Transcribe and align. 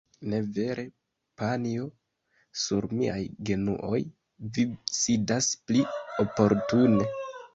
Ne 0.29 0.37
vere 0.53 0.83
panjo? 1.41 1.83
Sur 2.61 2.87
miaj 3.01 3.19
genuoj 3.51 4.01
vi 4.57 4.67
sidas 5.01 5.53
pli 5.69 5.87
oportune. 6.27 7.07